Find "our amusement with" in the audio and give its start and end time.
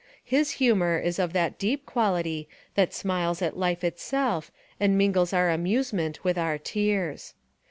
5.31-6.39